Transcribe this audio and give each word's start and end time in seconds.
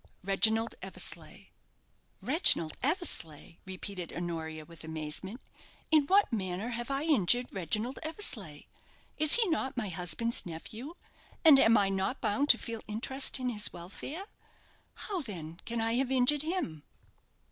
"Reginald 0.23 0.73
Eversleigh." 0.81 1.49
"Reginald 2.23 2.73
Eversleigh!" 2.81 3.57
repeated 3.67 4.11
Honoria, 4.11 4.65
with 4.65 4.83
amazement. 4.83 5.41
"In 5.91 6.07
what 6.07 6.33
manner 6.33 6.69
have 6.69 6.89
I 6.89 7.03
injured 7.03 7.45
Reginald 7.53 7.99
Eversleigh? 8.01 8.61
Is 9.19 9.33
he 9.35 9.47
not 9.51 9.77
my 9.77 9.89
husband's 9.89 10.43
nephew, 10.43 10.95
and 11.45 11.59
am 11.59 11.77
I 11.77 11.89
not 11.89 12.19
bound 12.19 12.49
to 12.49 12.57
feel 12.57 12.81
interest 12.87 13.39
in 13.39 13.49
his 13.49 13.71
welfare? 13.71 14.25
How, 14.95 15.21
then, 15.21 15.59
can 15.65 15.79
I 15.79 15.93
have 15.93 16.09
injured 16.11 16.41
him?" 16.41 16.81